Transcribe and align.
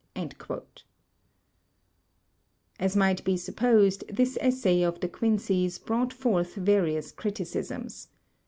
As 2.79 2.95
might 2.95 3.23
be 3.23 3.37
supposed, 3.37 4.03
this 4.11 4.35
essay 4.41 4.81
of 4.81 4.99
De 4.99 5.07
Quincey's 5.07 5.77
brought 5.77 6.11
forth 6.11 6.55
various 6.55 7.11
criticisms. 7.11 8.07